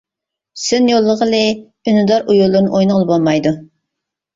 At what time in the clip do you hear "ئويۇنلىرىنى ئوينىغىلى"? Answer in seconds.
2.31-3.13